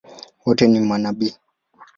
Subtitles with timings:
[0.45, 1.35] Wote ni manabii?